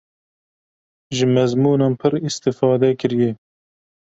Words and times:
ji 1.15 1.25
mezmûnan 1.35 1.93
pir 1.99 2.13
îstîfade 2.27 2.89
kiriye. 2.99 3.31